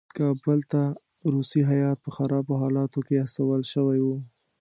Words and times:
کابل 0.17 0.59
ته 0.71 0.81
روسي 1.33 1.61
هیات 1.71 1.97
په 2.01 2.09
خرابو 2.15 2.53
حالاتو 2.61 2.99
کې 3.07 3.15
استول 3.25 3.61
شوی 3.73 3.99
وو. 4.03 4.17